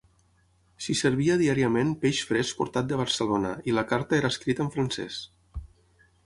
[0.85, 5.21] S'hi servia diàriament peix fresc portat de Barcelona i la carta era escrita en francès.